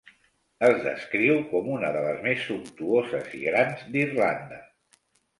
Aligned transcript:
Es 0.67 0.77
descriu 0.85 1.35
com 1.51 1.67
una 1.73 1.91
de 1.97 2.01
les 2.05 2.23
més 2.27 2.41
sumptuoses 2.45 3.35
i 3.41 3.43
grans 3.43 3.83
d'Irlanda. 3.97 4.59